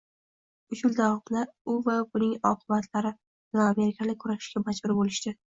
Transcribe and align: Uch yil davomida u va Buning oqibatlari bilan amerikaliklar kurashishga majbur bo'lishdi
Uch 0.75 0.79
yil 0.85 0.95
davomida 0.99 1.43
u 1.73 1.75
va 1.89 1.97
Buning 2.15 2.33
oqibatlari 2.53 3.13
bilan 3.21 3.73
amerikaliklar 3.75 4.21
kurashishga 4.25 4.67
majbur 4.73 5.01
bo'lishdi 5.03 5.41